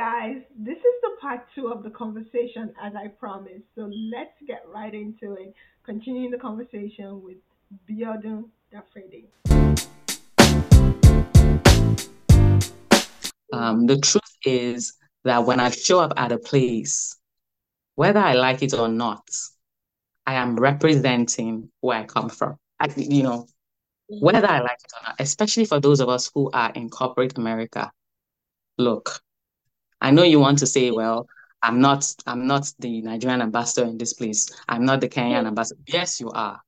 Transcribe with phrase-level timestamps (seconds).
[0.00, 0.36] guys.
[0.56, 3.66] This is the part two of the conversation, as I promised.
[3.74, 5.52] So let's get right into it.
[5.84, 7.36] Continuing the conversation with
[7.86, 9.28] Biodun Dapherede.
[13.52, 14.94] Um, the truth is
[15.24, 17.18] that when I show up at a place,
[17.96, 19.28] whether I like it or not,
[20.26, 22.56] I am representing where I come from.
[22.80, 23.46] I, you know,
[24.08, 27.36] whether I like it or not, especially for those of us who are in corporate
[27.36, 27.92] America.
[28.78, 29.20] Look,
[30.00, 31.26] I know you want to say, well,
[31.62, 34.50] I'm not, I'm not the Nigerian ambassador in this place.
[34.68, 35.80] I'm not the Kenyan ambassador.
[35.86, 36.60] Yes, you are.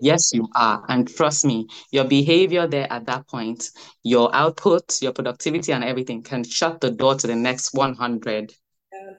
[0.00, 0.84] Yes, you are.
[0.88, 3.70] And trust me, your behavior there at that point,
[4.02, 8.52] your output, your productivity, and everything can shut the door to the next 100
[8.92, 9.10] yeah.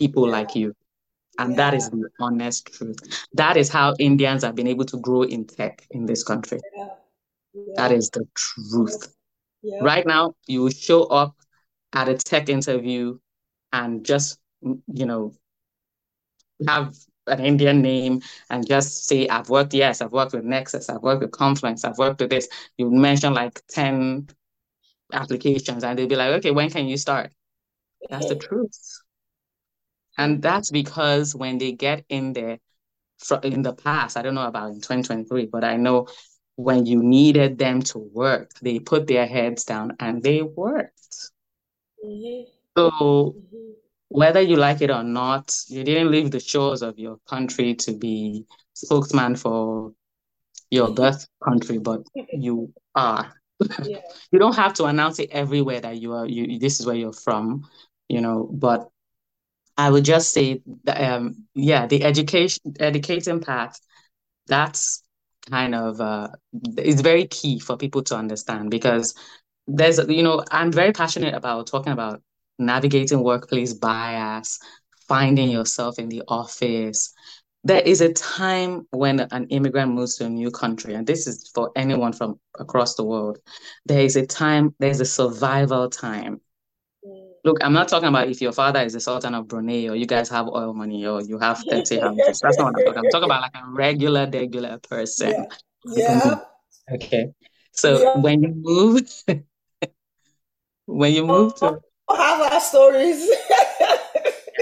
[0.00, 0.32] people yeah.
[0.32, 0.74] like you.
[1.38, 1.56] And yeah.
[1.56, 2.98] that is the honest truth.
[3.34, 6.58] That is how Indians have been able to grow in tech in this country.
[7.76, 9.14] That is the truth.
[9.80, 11.34] Right now, you show up
[11.92, 13.18] at a tech interview
[13.72, 15.32] and just, you know,
[16.66, 16.94] have
[17.26, 21.22] an Indian name and just say, I've worked, yes, I've worked with Nexus, I've worked
[21.22, 22.48] with Confluence, I've worked with this.
[22.76, 24.28] You mention like 10
[25.12, 27.32] applications and they'll be like, okay, when can you start?
[28.08, 28.78] That's the truth.
[30.18, 32.58] And that's because when they get in there
[33.42, 36.08] in the past, I don't know about in 2023, but I know
[36.56, 41.30] when you needed them to work, they put their heads down and they worked.
[42.04, 42.50] Mm-hmm.
[42.76, 43.36] So
[44.08, 47.92] whether you like it or not, you didn't leave the shores of your country to
[47.92, 49.92] be spokesman for
[50.70, 53.32] your birth country, but you are.
[53.84, 54.00] Yeah.
[54.32, 57.12] you don't have to announce it everywhere that you are you this is where you're
[57.12, 57.68] from,
[58.08, 58.88] you know, but
[59.76, 63.76] I would just say that um yeah, the education educating part,
[64.46, 65.02] that's
[65.50, 66.28] kind of uh
[66.78, 69.14] is very key for people to understand because
[69.74, 72.22] there's you know i'm very passionate about talking about
[72.58, 74.58] navigating workplace bias
[75.08, 77.12] finding yourself in the office
[77.62, 81.50] there is a time when an immigrant moves to a new country and this is
[81.54, 83.38] for anyone from across the world
[83.86, 86.40] there is a time there's a survival time
[87.04, 87.30] mm.
[87.44, 90.06] look i'm not talking about if your father is the sultan of brunei or you
[90.06, 93.04] guys have oil money or you have 30 houses that's not what i'm talking about.
[93.04, 95.46] i'm talking about like a regular regular person
[95.84, 96.34] yeah, yeah.
[96.94, 97.32] okay
[97.72, 98.16] so yeah.
[98.20, 99.24] when you move
[100.90, 101.80] when you move to
[102.10, 103.30] have our stories.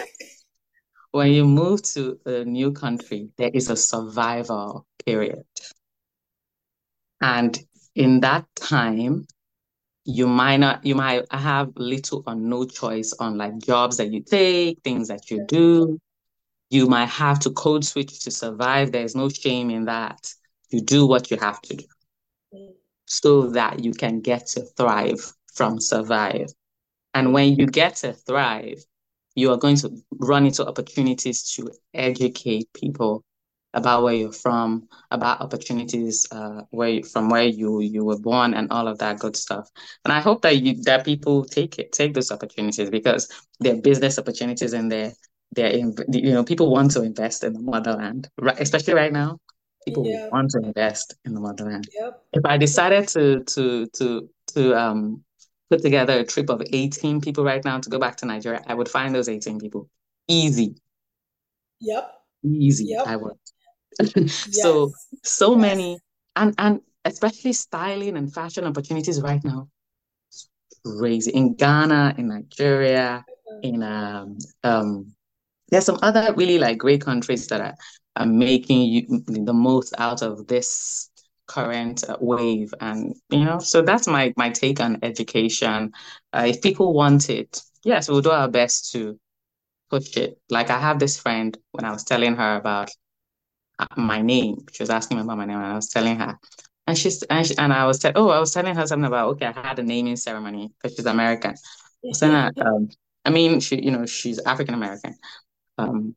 [1.10, 5.44] when you move to a new country, there is a survival period.
[7.20, 7.58] And
[7.94, 9.26] in that time,
[10.04, 14.22] you might not you might have little or no choice on like jobs that you
[14.22, 15.98] take, things that you do.
[16.70, 18.92] You might have to code switch to survive.
[18.92, 20.32] There's no shame in that.
[20.70, 21.84] You do what you have to do
[22.54, 22.74] mm.
[23.06, 26.46] so that you can get to thrive from survive.
[27.14, 28.78] And when you get to thrive,
[29.34, 33.24] you are going to run into opportunities to educate people
[33.74, 38.54] about where you're from, about opportunities uh, where you, from where you you were born,
[38.54, 39.68] and all of that good stuff.
[40.04, 43.28] And I hope that you that people take it, take those opportunities because
[43.60, 45.12] there are business opportunities in there.
[45.52, 48.60] There, you know, people want to invest in the motherland, right?
[48.60, 49.38] Especially right now,
[49.86, 50.28] people yeah.
[50.30, 51.88] want to invest in the motherland.
[51.98, 52.22] Yep.
[52.32, 55.24] If I decided to to to to um
[55.70, 58.74] put together a trip of 18 people right now to go back to Nigeria, I
[58.74, 59.88] would find those 18 people.
[60.26, 60.76] Easy.
[61.80, 62.12] Yep.
[62.44, 62.86] Easy.
[62.86, 63.06] Yep.
[63.06, 63.36] I would.
[64.30, 65.06] so yes.
[65.24, 65.60] so yes.
[65.60, 65.98] many
[66.36, 69.68] and and especially styling and fashion opportunities right now.
[70.84, 71.32] Crazy.
[71.32, 73.24] In Ghana, in Nigeria,
[73.62, 75.12] in um um
[75.70, 77.74] there's some other really like great countries that are,
[78.16, 81.07] are making you the most out of this
[81.48, 82.74] current wave.
[82.80, 85.92] And you know so that's my my take on education.
[86.32, 89.18] Uh, if people want it yes we'll do our best to
[89.90, 90.38] push it.
[90.50, 92.90] Like i have this friend when i was telling her about
[93.78, 94.56] uh, my name.
[94.72, 96.38] She was asking me about my name and i was telling her.
[96.86, 99.30] And she's and, she, and i was te- oh i was telling her something about
[99.30, 101.54] okay i had a naming ceremony because she's american.
[102.12, 102.88] So um,
[103.24, 105.14] i mean she you know she's african american.
[105.78, 106.16] Um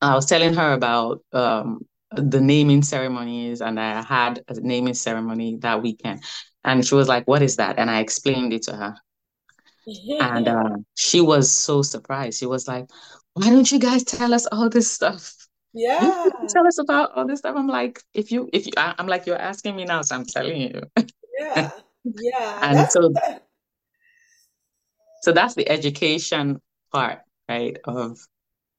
[0.00, 5.56] I was telling her about um, the naming ceremonies and I had a naming ceremony
[5.60, 6.22] that weekend.
[6.64, 7.78] And she was like, What is that?
[7.78, 8.94] And I explained it to her.
[10.20, 12.38] and uh, she was so surprised.
[12.38, 12.88] She was like,
[13.34, 15.34] Why don't you guys tell us all this stuff?
[15.72, 16.28] Yeah.
[16.48, 17.54] Tell us about all this stuff.
[17.56, 20.60] I'm like, if you, if you, I'm like, you're asking me now, so I'm telling
[20.60, 20.82] you.
[21.38, 21.70] Yeah.
[22.04, 22.58] Yeah.
[22.62, 23.12] and that's so,
[25.22, 26.60] so that's the education
[26.92, 27.78] part, right?
[27.84, 28.18] Of,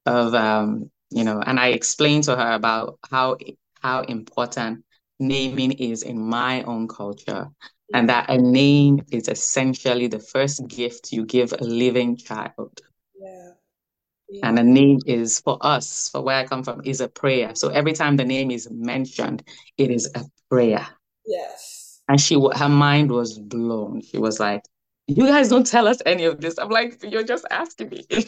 [0.04, 3.36] of, um, you know, and I explained to her about how
[3.80, 4.84] how important
[5.18, 7.48] naming is in my own culture
[7.94, 12.80] and that a name is essentially the first gift you give a living child.
[13.20, 14.48] Yeah.
[14.48, 17.54] And a name is for us, for where I come from, is a prayer.
[17.54, 19.42] So every time the name is mentioned,
[19.76, 20.86] it is a prayer.
[21.26, 22.00] Yes.
[22.08, 24.00] And she, her mind was blown.
[24.00, 24.62] She was like,
[25.06, 28.06] "You guys don't tell us any of this." I'm like, "You're just asking me."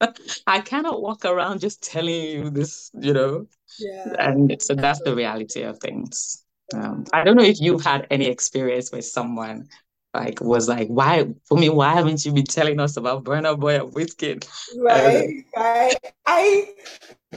[0.46, 3.46] I cannot walk around just telling you this, you know.
[3.78, 4.14] Yeah.
[4.18, 6.44] And so that's the reality of things.
[6.74, 9.68] Um, I don't know if you've had any experience with someone
[10.14, 13.80] like was like, why for me, why haven't you been telling us about Burna Boy
[13.80, 14.46] and Wizkid?
[14.78, 15.96] Right, right.
[16.26, 16.68] I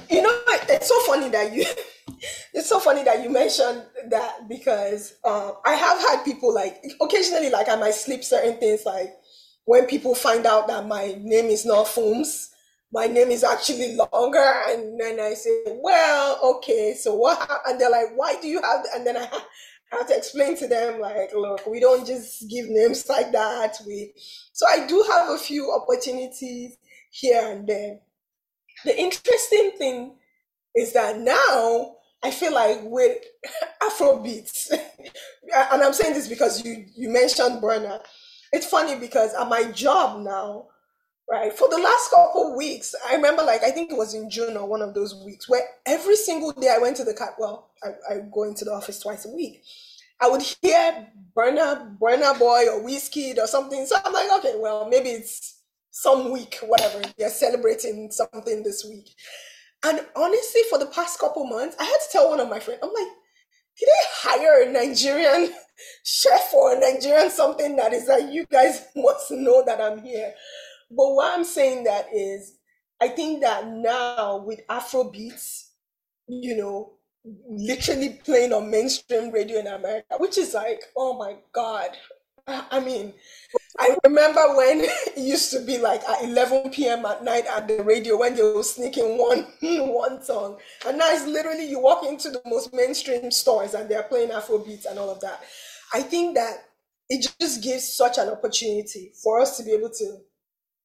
[0.09, 1.65] you know it's so funny that you
[2.53, 7.49] it's so funny that you mentioned that because uh, I have had people like occasionally
[7.49, 9.13] like I might slip certain things like
[9.65, 12.49] when people find out that my name is not Fums,
[12.93, 17.49] my name is actually longer, and then I say, well, okay, so what?
[17.65, 18.85] And they're like, why do you have?
[18.93, 19.27] And then I
[19.91, 23.77] have to explain to them like, look, we don't just give names like that.
[23.85, 24.13] We
[24.53, 26.77] so I do have a few opportunities
[27.09, 27.99] here and there.
[28.85, 30.15] The interesting thing
[30.75, 33.17] is that now I feel like with
[33.81, 38.01] Afrobeats, and I'm saying this because you you mentioned Burna.
[38.51, 40.67] It's funny because at my job now,
[41.29, 44.57] right, for the last couple weeks, I remember like I think it was in June
[44.57, 47.35] or one of those weeks where every single day I went to the cat.
[47.37, 49.63] Well, I, I go into the office twice a week.
[50.19, 53.85] I would hear Burna Burna Boy or Wizkid or something.
[53.85, 55.59] So I'm like, okay, well maybe it's
[55.91, 57.01] some week, whatever.
[57.17, 59.09] They're celebrating something this week.
[59.85, 62.79] And honestly, for the past couple months, I had to tell one of my friends,
[62.81, 63.13] I'm like,
[63.77, 65.53] did they hire a Nigerian
[66.03, 70.33] chef or a Nigerian something that is like, you guys must know that I'm here?
[70.95, 72.57] But why I'm saying that is,
[73.01, 75.71] I think that now with Afro beats,
[76.27, 76.93] you know,
[77.49, 81.89] literally playing on mainstream radio in America, which is like, oh my God.
[82.45, 83.13] I mean,
[83.79, 87.05] I remember when it used to be like at 11 p.m.
[87.05, 89.47] at night at the radio when they were sneaking one
[89.87, 94.03] one song, and now it's literally you walk into the most mainstream stores and they're
[94.03, 95.41] playing Afro beats and all of that.
[95.93, 96.65] I think that
[97.09, 100.17] it just gives such an opportunity for us to be able to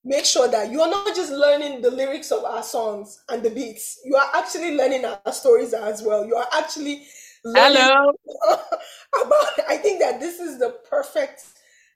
[0.09, 3.51] make sure that you are not just learning the lyrics of our songs and the
[3.51, 4.01] beats.
[4.07, 6.27] You are actually learning our stories as well.
[6.27, 7.07] You are actually
[7.45, 8.13] Hello.
[9.25, 9.47] about.
[9.69, 11.43] I think that this is the perfect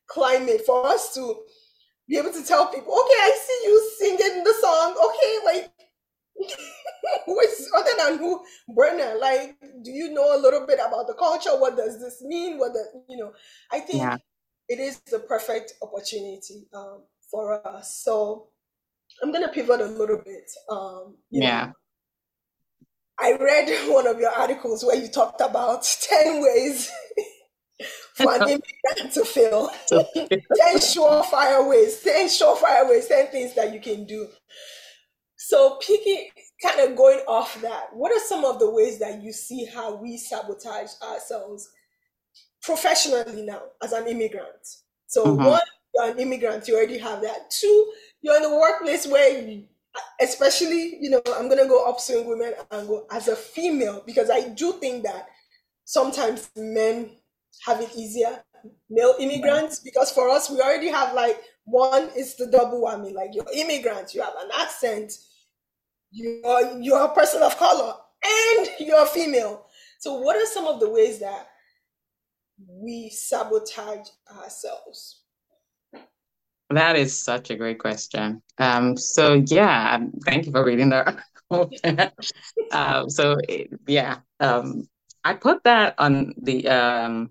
[0.07, 1.37] climate for us to
[2.07, 4.95] be able to tell people, okay, I see you singing the song.
[5.09, 5.71] Okay, like
[7.77, 8.45] other than who
[8.77, 11.59] Burna, like, do you know a little bit about the culture?
[11.59, 12.59] What does this mean?
[12.59, 13.33] What the you know?
[13.71, 14.19] I think yeah.
[14.69, 18.03] it is the perfect opportunity um, for us.
[18.05, 18.49] So
[19.23, 20.49] I'm gonna pivot a little bit.
[20.69, 21.67] Um, yeah.
[21.67, 21.73] Know,
[23.19, 25.83] I read one of your articles where you talked about
[26.23, 26.93] 10 ways
[28.15, 29.71] for an immigrant to fail.
[29.89, 29.99] 10
[30.79, 34.29] surefire ways, 10 surefire ways, 10 things that you can do.
[35.37, 36.29] So, picking,
[36.63, 39.97] kind of going off that, what are some of the ways that you see how
[39.97, 41.69] we sabotage ourselves
[42.63, 44.65] professionally now as an immigrant?
[45.09, 45.45] So, mm-hmm.
[45.45, 45.61] one,
[45.95, 47.51] you're an immigrant, you already have that.
[47.51, 49.65] Two, you're in a workplace where you,
[50.21, 54.49] especially, you know, I'm gonna go upswing women and go as a female because I
[54.49, 55.29] do think that
[55.85, 57.11] sometimes men
[57.67, 58.43] have it easier,
[58.89, 63.31] male immigrants, because for us we already have like one is the double whammy, like
[63.35, 65.13] you're immigrant, you have an accent,
[66.11, 67.95] you're you're a person of color,
[68.25, 69.67] and you're female.
[70.01, 71.49] So what are some of the ways that
[72.69, 75.22] we sabotage ourselves?
[76.73, 78.43] That is such a great question.
[78.59, 81.23] Um, so yeah, um, thank you for reading that.
[82.73, 83.37] um, so
[83.87, 84.89] yeah, um,
[85.25, 87.31] I put that on the um,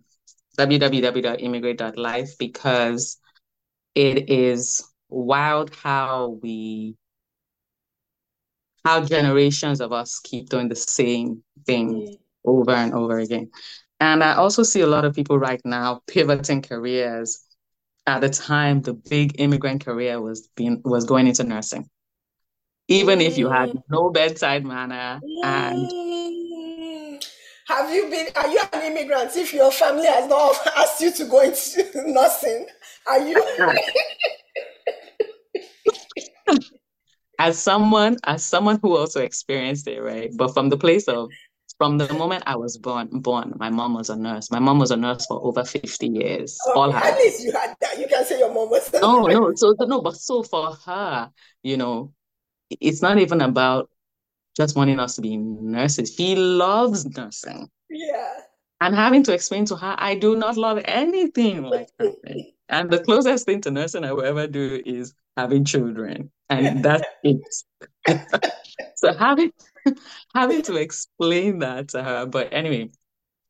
[0.58, 3.18] www.immigreat.life because
[3.96, 6.96] it is wild how we
[8.86, 13.50] how generations of us keep doing the same thing over and over again.
[14.00, 17.44] And I also see a lot of people right now pivoting careers
[18.08, 21.90] at the time the big immigrant career was being was going into nursing.
[22.88, 25.92] Even if you had no bedside manner and
[27.68, 31.26] have you been are you an immigrant if your family has not asked you to
[31.26, 32.68] go into nursing?
[33.08, 33.44] Are you?
[37.40, 40.32] As someone as someone who also experienced it right?
[40.36, 41.30] But from the place of
[41.82, 44.52] from the moment I was born, born, my mom was a nurse.
[44.52, 46.56] My mom was a nurse for over 50 years.
[46.68, 47.00] Okay, all her.
[47.00, 47.98] At least you had that.
[47.98, 48.94] You can say your mom was.
[48.94, 49.52] No, no.
[49.56, 51.32] So no, but so for her,
[51.64, 52.14] you know,
[52.70, 53.90] it's not even about
[54.56, 56.14] just wanting us to be nurses.
[56.14, 57.68] She loves nursing.
[57.90, 58.32] Yeah.
[58.80, 62.12] and having to explain to her, I do not love anything like her.
[62.70, 66.30] And the closest thing to nursing I will ever do is having children.
[66.48, 67.42] And that's it.
[68.96, 69.52] so having
[70.36, 72.26] having to explain that to her.
[72.26, 72.90] But anyway,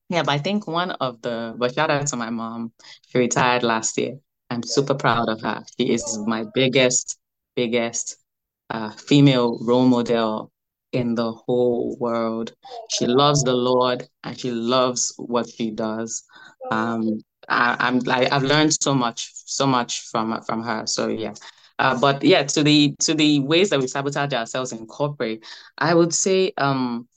[0.10, 2.74] yeah, but I think one of the but shout out to my mom.
[3.08, 4.18] She retired last year.
[4.50, 5.64] I'm super proud of her.
[5.80, 7.18] She is my biggest,
[7.56, 8.18] biggest
[8.70, 10.52] uh, female role model
[10.92, 12.54] in the whole world.
[12.90, 16.24] She loves the Lord and she loves what she does.
[16.70, 20.86] Um, I, am like I've learned so much, so much from from her.
[20.86, 21.34] So yeah.
[21.82, 25.44] Uh, but yeah, to the to the ways that we sabotage ourselves in corporate,
[25.80, 27.08] I would say, um,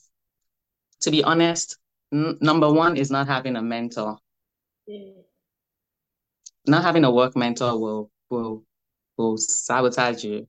[1.00, 1.76] to be honest,
[2.10, 4.16] n- number one is not having a mentor.
[4.88, 5.16] Mm.
[6.66, 8.64] Not having a work mentor will will
[9.18, 10.48] will sabotage you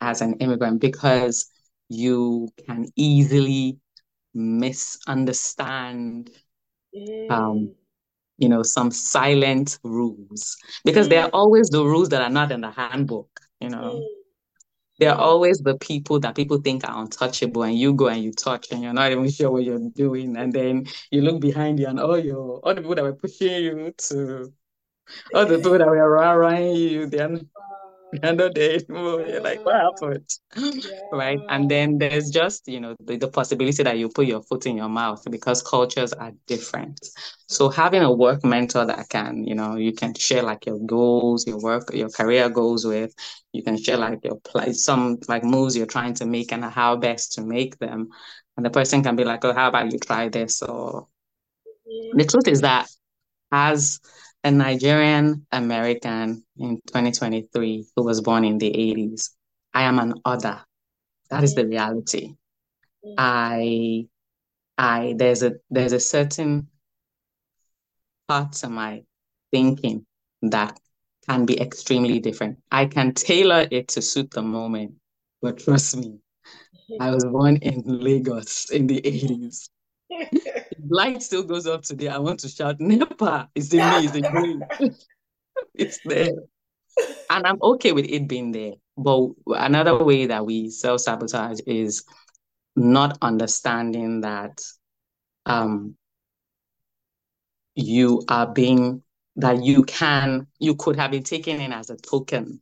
[0.00, 1.50] as an immigrant because
[1.88, 3.78] you can easily
[4.32, 6.30] misunderstand
[6.94, 7.30] mm.
[7.32, 7.74] um,
[8.40, 11.10] you know, some silent rules because mm.
[11.10, 13.28] there are always the rules that are not in the handbook,
[13.60, 14.00] you know.
[14.00, 14.04] Mm.
[14.98, 18.32] There are always the people that people think are untouchable, and you go and you
[18.32, 21.86] touch, and you're not even sure what you're doing, and then you look behind you,
[21.86, 24.52] and all your all the people that were pushing you to,
[25.34, 27.38] all the people that were around you, they're
[28.12, 30.28] another day you're like what happened?
[30.56, 31.00] Yeah.
[31.12, 31.38] right?
[31.48, 34.76] And then there's just you know the, the possibility that you put your foot in
[34.76, 36.98] your mouth because cultures are different.
[37.48, 41.46] So having a work mentor that can you know you can share like your goals
[41.46, 43.14] your work your career goals with
[43.52, 46.96] you can share like your play some like moves you're trying to make and how
[46.96, 48.08] best to make them.
[48.56, 50.62] And the person can be like oh how about you try this?
[50.62, 51.06] Or
[51.86, 52.18] mm-hmm.
[52.18, 52.88] the truth is that
[53.52, 54.00] as
[54.42, 59.30] a Nigerian American in 2023 who was born in the 80s.
[59.74, 60.60] I am an other.
[61.30, 62.34] That is the reality.
[63.04, 63.14] Mm.
[63.18, 64.06] I
[64.78, 66.68] I there's a there's a certain
[68.28, 69.04] part to my
[69.52, 70.06] thinking
[70.42, 70.78] that
[71.28, 72.58] can be extremely different.
[72.70, 74.94] I can tailor it to suit the moment,
[75.42, 76.18] but trust me,
[76.98, 79.68] I was born in Lagos in the 80s
[80.88, 84.96] light still goes up today, I want to shout, NEPA is in me, is in
[85.74, 86.32] it's there.
[87.30, 88.74] And I'm okay with it being there.
[88.96, 92.04] But another way that we self sabotage is
[92.76, 94.60] not understanding that
[95.46, 95.96] um,
[97.74, 99.02] you are being,
[99.36, 102.60] that you can, you could have been taken in as a token,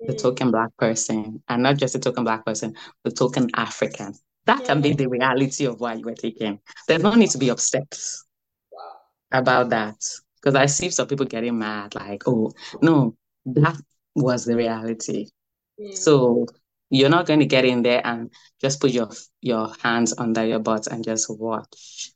[0.00, 0.22] the mm.
[0.22, 4.14] token Black person, and not just a token Black person, the token African.
[4.46, 6.60] That can be the reality of why you were taken.
[6.88, 7.98] There's no need to be upset
[9.32, 9.96] about that.
[10.36, 13.76] Because I see some people getting mad, like, oh, no, that
[14.14, 15.26] was the reality.
[15.92, 16.46] So
[16.90, 19.10] you're not going to get in there and just put your
[19.40, 22.12] your hands under your butt and just watch.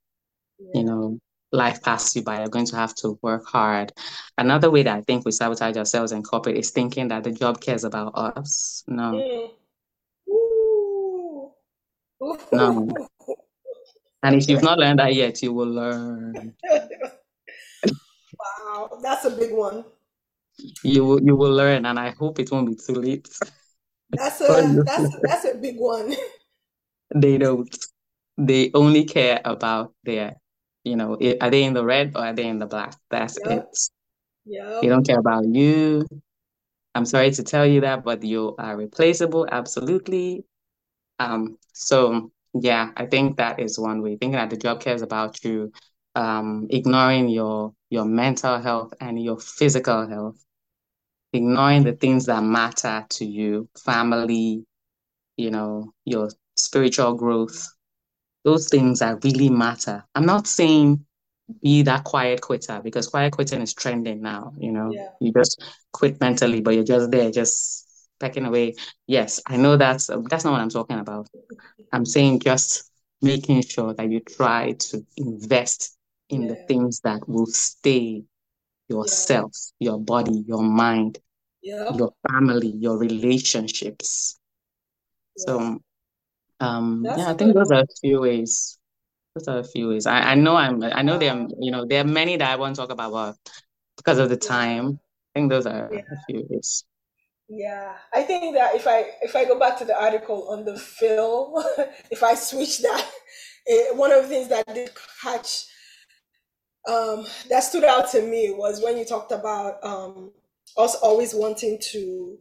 [0.58, 0.70] Yeah.
[0.75, 1.18] You know,
[1.52, 2.38] life pass you by.
[2.38, 3.92] You're going to have to work hard.
[4.38, 7.60] Another way that I think we sabotage ourselves in corporate is thinking that the job
[7.60, 8.84] cares about us.
[8.87, 9.50] No.
[12.20, 12.88] No.
[14.22, 16.54] And if you've not learned that yet, you will learn.
[18.38, 19.82] wow, that's a big one.
[20.84, 23.28] You will you will learn, and I hope it won't be too late.
[24.10, 26.14] That's a that's that's a big one.
[27.12, 27.66] They don't.
[28.38, 30.36] They only care about their,
[30.84, 32.94] you know, are they in the red or are they in the black?
[33.10, 33.66] That's yep.
[33.66, 33.78] it.
[34.44, 34.78] Yeah.
[34.80, 36.06] They don't care about you.
[36.94, 40.44] I'm sorry to tell you that, but you are replaceable, absolutely.
[41.20, 44.16] Um, so yeah, I think that is one way.
[44.16, 45.72] Thinking that the job cares about you,
[46.16, 50.42] um, ignoring your your mental health and your physical health,
[51.32, 54.64] ignoring the things that matter to you, family,
[55.36, 57.68] you know, your spiritual growth,
[58.44, 60.04] those things that really matter.
[60.14, 61.04] I'm not saying
[61.62, 64.52] be that quiet quitter because quiet quitting is trending now.
[64.58, 65.08] You know, yeah.
[65.20, 65.62] you just
[65.92, 67.86] quit mentally, but you're just there, just
[68.20, 68.74] pecking away.
[69.06, 71.28] Yes, I know that's that's not what I'm talking about.
[71.92, 72.90] I'm saying just
[73.22, 75.96] making sure that you try to invest
[76.28, 76.48] in yeah.
[76.48, 78.22] the things that will stay
[78.88, 79.90] yourself, yeah.
[79.90, 81.18] your body, your mind,
[81.62, 81.94] yeah.
[81.96, 84.38] your family, your relationships.
[85.36, 85.80] So
[86.60, 88.78] um that's yeah, I think those are a few ways.
[89.34, 90.06] Those are a few ways.
[90.06, 92.56] I, I know I'm I know there are you know there are many that I
[92.56, 93.36] want to talk about but
[93.96, 95.00] because of the time.
[95.34, 96.84] I think those are a few ways.
[97.52, 100.78] Yeah, I think that if I if I go back to the article on the
[100.78, 101.54] film,
[102.11, 103.11] if I switch that,
[103.66, 104.90] it, one of the things that did
[105.21, 105.64] catch
[106.88, 110.30] um, that stood out to me was when you talked about um,
[110.78, 112.38] us always wanting to.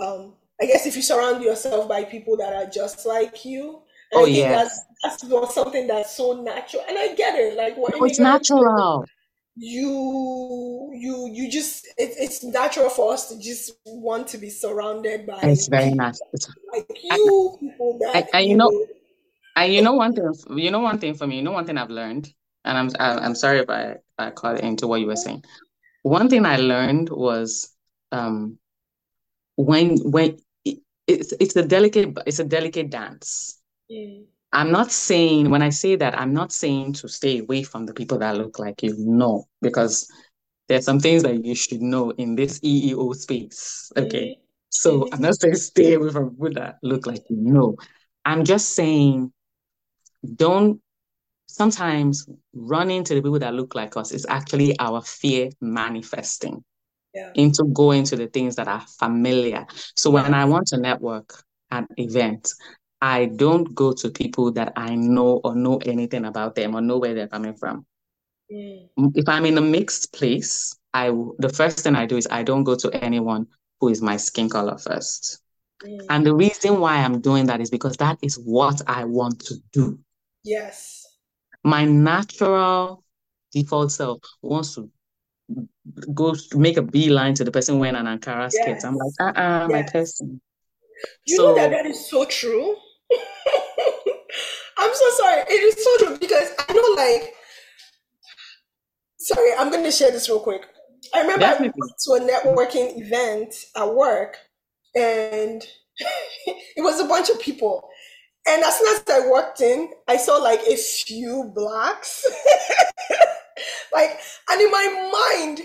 [0.00, 3.82] Um, I guess if you surround yourself by people that are just like you,
[4.14, 4.68] oh yeah,
[5.02, 7.56] That's not something that's so natural, and I get it.
[7.56, 9.04] Like what it's natural.
[9.60, 15.26] You, you, you just it, it's natural for us to just want to be surrounded
[15.26, 15.40] by.
[15.42, 16.20] It's very nice.
[16.32, 18.28] It's, like you I, people that.
[18.32, 18.86] I, you know,
[19.56, 20.32] and you know one thing.
[20.56, 21.36] You know one thing for me.
[21.36, 22.32] You know one thing I've learned,
[22.64, 25.42] and I'm I'm sorry if I I caught into what you were saying.
[26.02, 27.74] One thing I learned was
[28.12, 28.58] um
[29.56, 33.60] when when it, it's it's a delicate it's a delicate dance.
[33.90, 34.26] Mm.
[34.52, 37.94] I'm not saying when I say that I'm not saying to stay away from the
[37.94, 38.94] people that look like you.
[38.98, 40.10] No, because
[40.68, 43.92] there's some things that you should know in this EEO space.
[43.96, 44.38] Okay.
[44.70, 45.08] So mm.
[45.12, 47.36] I'm not saying stay away from people that look like you.
[47.38, 47.76] No.
[48.24, 49.32] I'm just saying
[50.34, 50.80] don't
[51.46, 56.62] sometimes running to the people that look like us is actually our fear manifesting
[57.14, 57.30] yeah.
[57.34, 59.66] into going to the things that are familiar.
[59.96, 62.54] So when I want to network at events,
[63.00, 66.98] I don't go to people that I know or know anything about them or know
[66.98, 67.86] where they're coming from.
[68.52, 68.88] Mm.
[69.14, 72.64] If I'm in a mixed place, I the first thing I do is I don't
[72.64, 73.46] go to anyone
[73.80, 75.40] who is my skin color first.
[75.84, 76.06] Mm.
[76.10, 79.54] And the reason why I'm doing that is because that is what I want to
[79.72, 79.98] do.
[80.42, 81.06] Yes.
[81.62, 83.04] My natural
[83.52, 84.90] default self wants to
[86.14, 88.56] go make a beeline to the person wearing an Ankara yes.
[88.56, 88.84] skirt.
[88.84, 89.70] I'm like, uh uh-uh, yes.
[89.70, 90.40] my person.
[91.26, 92.76] You so, know that that is so true.
[94.78, 95.42] I'm so sorry.
[95.48, 97.34] It is so true because I know, like,
[99.18, 100.62] sorry, I'm going to share this real quick.
[101.14, 101.80] I remember Definitely.
[101.82, 104.36] I went to a networking event at work,
[104.94, 105.62] and
[106.46, 107.88] it was a bunch of people.
[108.48, 112.24] And as soon as I walked in, I saw like a few blacks.
[113.92, 114.18] like,
[114.50, 115.60] and in my mind,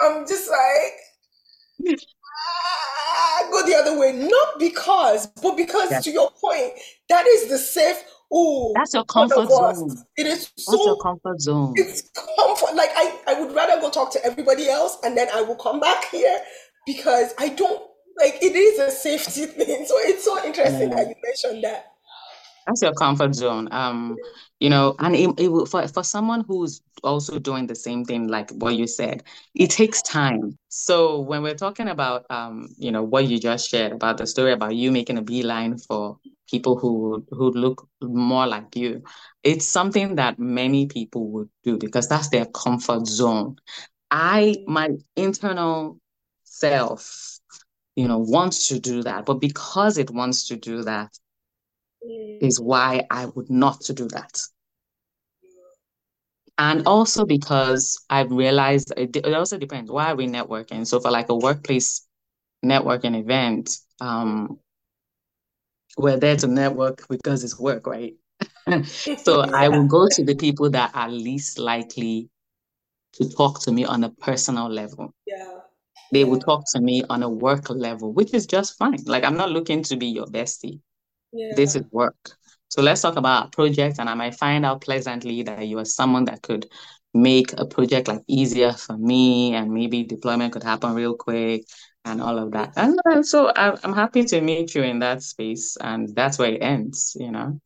[0.00, 1.96] I'm just like,
[2.38, 4.12] ah, go the other way.
[4.12, 6.74] Not because, but because to your point,
[7.08, 8.02] that is the safe.
[8.36, 9.96] Oh, that's your comfort zone.
[10.16, 10.72] It is so.
[10.72, 11.74] That's your comfort zone.
[11.76, 12.74] It's comfort.
[12.74, 15.78] Like I, I would rather go talk to everybody else, and then I will come
[15.78, 16.40] back here
[16.84, 17.80] because I don't
[18.18, 19.86] like it is a safety thing.
[19.86, 20.96] So it's so interesting yeah.
[20.96, 21.92] that you mentioned that.
[22.66, 23.68] That's your comfort zone.
[23.70, 24.16] Um,
[24.58, 28.50] you know, and it, it, for for someone who's also doing the same thing, like
[28.50, 29.22] what you said,
[29.54, 30.58] it takes time.
[30.70, 34.52] So when we're talking about, um, you know, what you just shared about the story
[34.52, 36.18] about you making a beeline for
[36.50, 39.02] people who who look more like you,
[39.42, 43.56] it's something that many people would do because that's their comfort zone.
[44.10, 45.98] I my internal
[46.44, 47.38] self,
[47.96, 51.10] you know, wants to do that, but because it wants to do that,
[52.40, 54.40] is why I would not to do that.
[56.58, 59.90] And also because I've realized it, it also depends.
[59.90, 60.86] Why are we networking?
[60.86, 62.06] So for like a workplace
[62.64, 64.58] networking event, um,
[65.96, 68.14] we're there to network because it's work, right?
[68.84, 69.52] so yeah.
[69.54, 72.28] I will go to the people that are least likely
[73.14, 75.14] to talk to me on a personal level.
[75.26, 75.58] Yeah.
[76.12, 76.26] They yeah.
[76.26, 78.98] will talk to me on a work level, which is just fine.
[79.06, 80.80] Like I'm not looking to be your bestie.
[81.32, 81.52] Yeah.
[81.56, 82.16] This is work.
[82.68, 86.24] So let's talk about projects, and I might find out pleasantly that you are someone
[86.24, 86.66] that could
[87.12, 91.64] make a project like easier for me, and maybe deployment could happen real quick,
[92.04, 92.72] and all of that.
[92.76, 96.62] And, so I, I'm happy to meet you in that space, and that's where it
[96.62, 97.16] ends.
[97.18, 97.60] You know,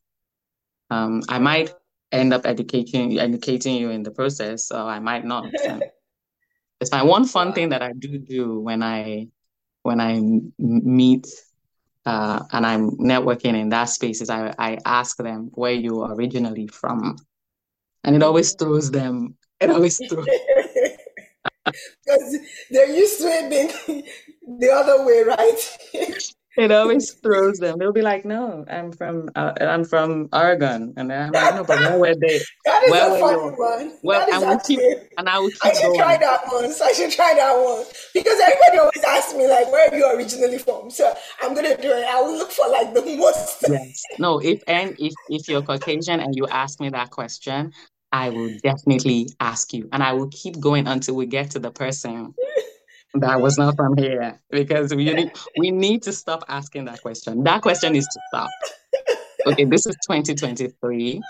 [0.89, 1.73] um, I might
[2.11, 5.45] end up educating educating you in the process, or I might not.
[6.81, 9.27] it's my one fun thing that I do do when I
[9.83, 10.21] when I
[10.57, 11.27] meet
[12.05, 16.13] uh, and I'm networking in that space is I, I ask them where you are
[16.13, 17.17] originally from.
[18.03, 20.27] And it always throws them, it always throws.
[22.03, 22.37] Because
[22.71, 23.49] they're used to it
[23.87, 24.03] being
[24.57, 26.33] the other way, right?
[26.57, 27.77] it always throws them.
[27.77, 31.79] They'll be like, "No, I'm from uh, I'm from Oregon," and I'm like, "No, but
[31.85, 32.39] where were they?
[32.65, 33.51] That is where a funny you?
[33.51, 33.97] one.
[34.03, 34.79] Well, that I will keep,
[35.17, 35.99] and I will keep I should going.
[35.99, 36.81] try that once.
[36.81, 40.57] I should try that one because everybody always asks me like, "Where are you originally
[40.57, 42.05] from?" So I'm gonna do it.
[42.05, 43.65] I will look for like the most.
[43.69, 44.01] yes.
[44.17, 44.39] No.
[44.39, 47.71] If and if if you're Caucasian and you ask me that question,
[48.11, 51.71] I will definitely ask you, and I will keep going until we get to the
[51.71, 52.33] person
[53.15, 57.43] that was not from here because we need, we need to stop asking that question.
[57.43, 58.49] That question is to stop.
[59.47, 61.21] Okay, this is 2023.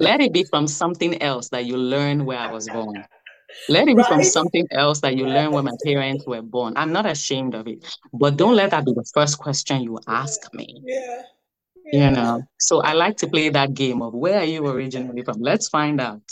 [0.00, 3.04] Let it be from something else that you learn where I was born.
[3.68, 4.06] Let it be right?
[4.06, 6.74] from something else that you learn where my parents were born.
[6.76, 10.52] I'm not ashamed of it, but don't let that be the first question you ask
[10.54, 10.80] me.
[10.84, 11.22] Yeah.
[11.92, 12.10] yeah.
[12.10, 15.40] You know, so I like to play that game of where are you originally from?
[15.40, 16.22] Let's find out.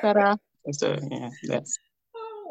[0.00, 0.36] Ta-da.
[0.72, 1.78] So yeah, that's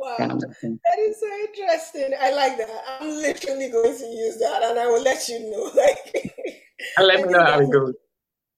[0.07, 0.39] wow.
[0.85, 2.13] That is so interesting.
[2.19, 2.83] I like that.
[2.99, 5.71] I'm literally going to use that and I will let you know.
[5.75, 6.33] Like
[6.97, 7.93] and let me know how it goes.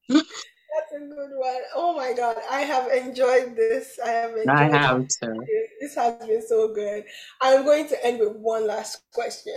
[0.10, 1.62] That's a good one.
[1.76, 4.00] Oh my God, I have enjoyed this.
[4.04, 5.48] I have enjoyed I have to.
[5.82, 7.04] This has been so good.
[7.42, 9.56] I'm going to end with one last question.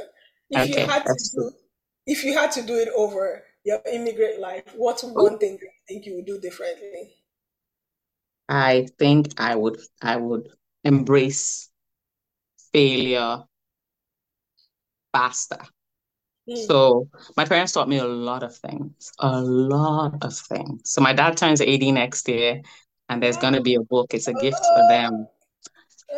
[0.51, 1.51] If Okay, you had to that's do,
[2.07, 6.07] if you had to do it over your immigrant life, what's one thing you think
[6.07, 7.15] you would do differently?
[8.49, 10.49] I think I would I would
[10.85, 11.71] embrace
[12.73, 13.45] failure
[15.13, 15.59] faster.
[16.49, 20.81] Mm, So my parents taught me a lot of things, a lot of things.
[20.93, 22.63] So my dad turns 80 next year,
[23.09, 24.15] and there's gonna be a book.
[24.15, 25.29] It's a gift for them.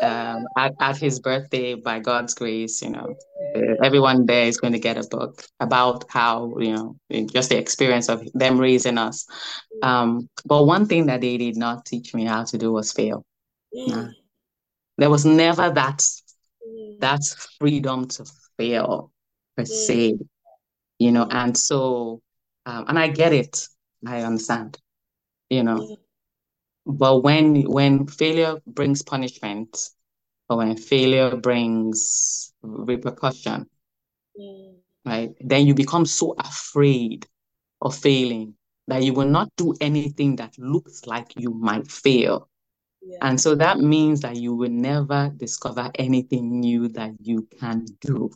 [0.03, 3.17] Um, at, at his birthday, by God's grace, you know,
[3.57, 6.97] uh, everyone there is going to get a book about how, you know,
[7.33, 9.27] just the experience of them raising us.
[9.83, 13.25] Um, but one thing that they did not teach me how to do was fail.
[13.87, 14.07] Nah.
[14.07, 14.15] mm,
[14.99, 16.03] There was never that
[16.85, 17.23] mm, that
[17.59, 18.25] freedom to
[18.57, 19.11] fail
[19.57, 20.19] per mm, se,
[20.99, 22.21] you know, and so
[22.67, 23.69] um, and I get it.
[24.07, 24.79] I understand,
[25.51, 25.89] you know.
[25.89, 26.07] mm,
[26.87, 29.77] But when when failure brings punishment
[30.49, 33.69] or when failure brings repercussion,
[34.39, 34.83] mm.
[35.05, 37.27] right, then you become so afraid
[37.81, 38.55] of failing
[38.89, 42.49] that you will not do anything that looks like you might fail.
[43.05, 43.19] Yeah.
[43.23, 48.31] And so that means that you will never discover anything new that you can do.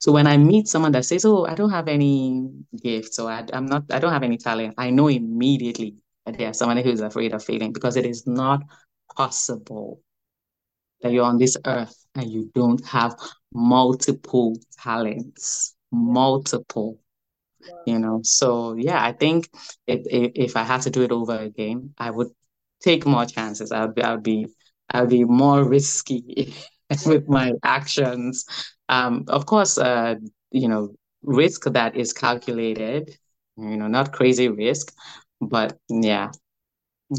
[0.00, 2.50] So when I meet someone that says, "Oh, I don't have any
[2.82, 6.58] gifts," or I, "I'm not, I don't have any talent," I know immediately that there's
[6.58, 8.62] someone who's afraid of failing because it is not
[9.16, 10.00] possible
[11.02, 13.14] that you're on this earth and you don't have
[13.52, 16.98] multiple talents, multiple,
[17.68, 17.82] Wow.
[17.86, 18.20] you know.
[18.22, 19.50] So yeah, I think
[19.86, 22.28] if if, if I had to do it over again, I would
[22.82, 23.72] take more chances.
[23.72, 24.46] I'll be, I'd be,
[24.90, 26.54] I'd be more risky
[27.06, 28.44] with my actions.
[28.88, 30.16] Um, of course, uh,
[30.50, 33.16] you know, risk that is calculated,
[33.56, 34.94] you know, not crazy risk,
[35.40, 36.30] but yeah,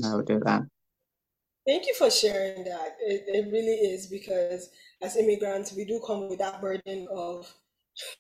[0.04, 0.64] I would do that.
[1.68, 2.96] Thank you for sharing that.
[3.02, 4.70] It, it really is because
[5.02, 7.54] as immigrants, we do come with that burden of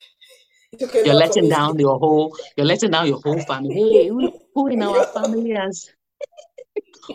[0.74, 3.74] it took a You're letting down your whole, you're letting down your whole family.
[3.74, 5.90] Hey, who, who in our family has,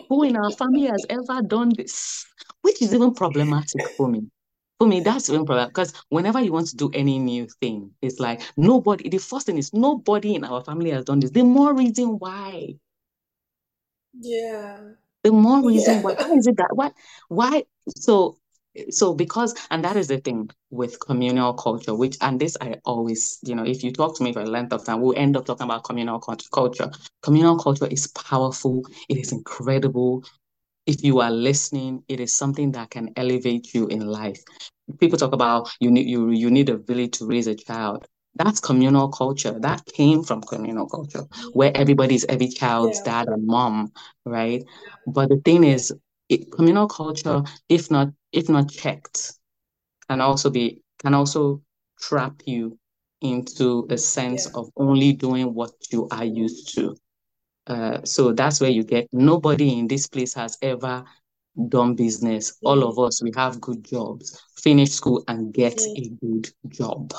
[0.09, 2.25] who in our family has ever done this?
[2.61, 4.29] Which is even problematic for me.
[4.79, 8.19] For me, that's even problem because whenever you want to do any new thing, it's
[8.19, 11.31] like nobody, the first thing is nobody in our family has done this.
[11.31, 12.75] The more reason why.
[14.19, 14.79] Yeah.
[15.23, 16.01] The more reason Yeah.
[16.01, 16.13] why.
[16.17, 16.91] Why is it that why
[17.29, 17.63] why
[17.97, 18.37] so
[18.89, 23.39] so because and that is the thing with communal culture, which and this I always,
[23.43, 25.45] you know, if you talk to me for a length of time, we'll end up
[25.45, 26.91] talking about communal cult- culture.
[27.21, 30.23] Communal culture is powerful, it is incredible.
[30.85, 34.41] If you are listening, it is something that can elevate you in life.
[34.99, 38.07] People talk about you need you you need a village to raise a child.
[38.35, 39.57] That's communal culture.
[39.59, 43.23] That came from communal culture, where everybody's every child's Yeah.
[43.23, 43.91] dad and mom,
[44.25, 44.63] right?
[45.07, 45.93] But the thing is,
[46.29, 49.33] it, communal culture, if not if not checked,
[50.07, 51.61] can also be can also
[51.99, 52.77] trap you
[53.21, 54.59] into a sense Yeah.
[54.59, 56.95] of only doing what you are used to.
[57.67, 61.03] Uh, so that's where you get nobody in this place has ever
[61.69, 62.57] done business.
[62.63, 67.13] All of us, we have good jobs, finish school and get a good job.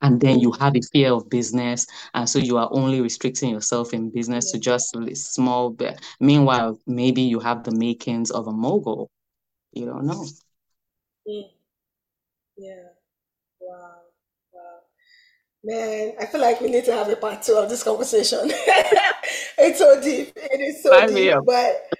[0.00, 3.92] And then you have a fear of business, and so you are only restricting yourself
[3.92, 6.00] in business to just a small bit.
[6.20, 9.10] Meanwhile, maybe you have the makings of a mogul.
[9.72, 10.24] You don't know.
[11.28, 11.50] Mm.
[12.56, 12.74] Yeah.
[13.60, 13.94] Wow.
[14.52, 14.78] Wow.
[15.64, 18.38] Man, I feel like we need to have a part two of this conversation.
[19.58, 20.32] it's so deep.
[20.36, 21.34] It is so Sign me deep.
[21.34, 21.44] up.
[21.44, 21.90] But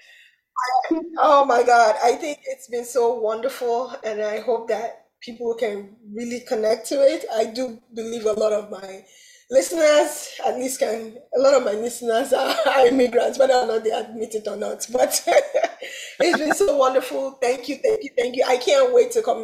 [1.17, 5.95] oh my God, I think it's been so wonderful, and I hope that people can
[6.13, 7.25] really connect to it.
[7.33, 9.03] I do believe a lot of my
[9.51, 13.83] listeners, at least can, a lot of my listeners are, are immigrants, whether or not
[13.83, 14.85] they admit it or not.
[14.91, 15.23] But
[16.19, 17.31] it's been so wonderful.
[17.41, 18.43] Thank you, thank you, thank you.
[18.47, 19.43] I can't wait to come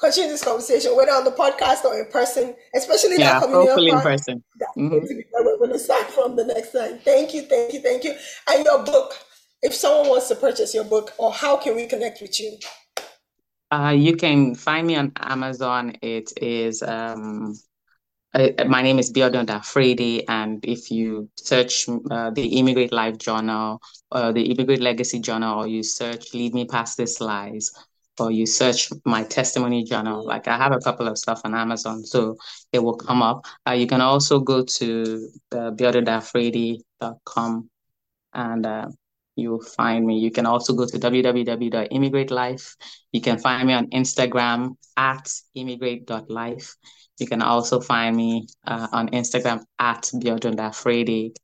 [0.00, 3.90] continue this conversation, whether on the podcast or in person, especially that Yeah, communal hopefully
[3.90, 4.42] in person.
[4.58, 6.98] That's hmm going to be where we're going to start from the next time.
[7.04, 8.14] Thank you, thank you, thank you.
[8.48, 9.14] And your book,
[9.62, 12.58] if someone wants to purchase your book, or how can we connect with you?
[13.70, 15.96] Uh, you can find me on Amazon.
[16.00, 17.54] It is um,
[18.32, 23.80] uh, my name is Biodun Dapherede, and if you search uh, the ImmiGreat Life Journal,
[24.12, 27.72] uh, the ImmiGreat Legacy Journal, or you search Lead Me Past These Lies,
[28.20, 32.04] or you search my testimony journal, like I have a couple of stuff on Amazon,
[32.04, 32.36] so
[32.72, 33.46] it will come up.
[33.66, 37.70] Uh, you can also go to uh, biodundapherede.com
[38.34, 38.66] and
[39.36, 40.18] uh, you'll find me.
[40.18, 42.76] You can also go to www.immigreat.life.
[43.12, 46.76] You can find me on Instagram at immigreat.life.
[47.18, 51.34] You can also find me uh, on Instagram at Biodunda.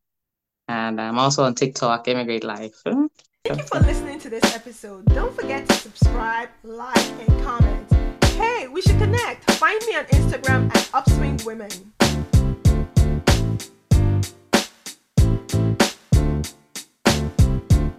[0.68, 2.74] And I'm also on TikTok, ImmiGreat Life.
[2.84, 5.04] Thank you for listening to this episode.
[5.06, 7.92] Don't forget to subscribe, like, and comment.
[8.36, 9.50] Hey, we should connect.
[9.52, 12.01] Find me on Instagram at Upswing Women.